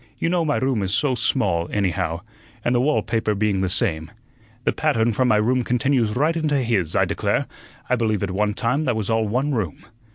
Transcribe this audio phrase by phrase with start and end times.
[0.17, 2.21] "You know my room is so small, anyhow,
[2.65, 4.09] and the wall paper being the same
[4.63, 7.45] the pattern from my room continues right into his I declare,
[7.87, 9.85] I believe at one time that was all one room.